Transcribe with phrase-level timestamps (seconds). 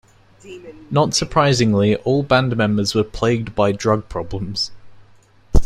[0.89, 4.71] Not surprisingly, all band members were plagued by drug problems.